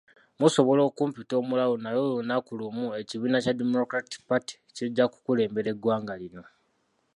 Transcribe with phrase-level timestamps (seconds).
[0.41, 6.43] Musobola okumpita omulalu naye olunaku lumu ekibiina kya Democratic Party kijja kukulembera eggwanga lino.